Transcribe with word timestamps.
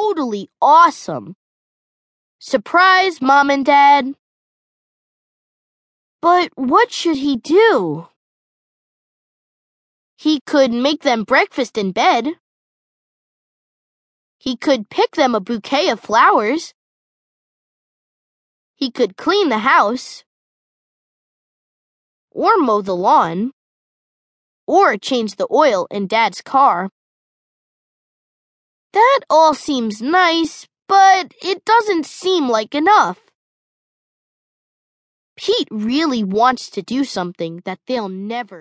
totally 0.00 0.48
awesome. 0.62 1.36
Surprise, 2.38 3.20
Mom 3.20 3.50
and 3.50 3.64
Dad. 3.64 4.14
But 6.22 6.50
what 6.54 6.90
should 6.90 7.16
he 7.16 7.36
do? 7.36 8.08
He 10.16 10.40
could 10.46 10.72
make 10.72 11.02
them 11.02 11.24
breakfast 11.24 11.76
in 11.76 11.92
bed. 11.92 12.28
He 14.38 14.56
could 14.56 14.88
pick 14.88 15.16
them 15.16 15.34
a 15.34 15.40
bouquet 15.40 15.90
of 15.90 16.00
flowers. 16.00 16.72
He 18.74 18.90
could 18.90 19.16
clean 19.16 19.50
the 19.50 19.58
house. 19.58 20.24
Or 22.30 22.56
mow 22.56 22.80
the 22.80 22.96
lawn. 22.96 23.52
Or 24.66 24.96
change 24.96 25.36
the 25.36 25.48
oil 25.50 25.86
in 25.90 26.06
Dad's 26.06 26.40
car. 26.40 26.90
That 29.20 29.26
all 29.28 29.52
seems 29.52 30.00
nice, 30.00 30.66
but 30.88 31.34
it 31.42 31.62
doesn't 31.66 32.06
seem 32.06 32.48
like 32.48 32.74
enough. 32.74 33.18
Pete 35.36 35.68
really 35.70 36.24
wants 36.24 36.70
to 36.70 36.80
do 36.80 37.04
something 37.04 37.60
that 37.66 37.80
they'll 37.86 38.08
never 38.08 38.58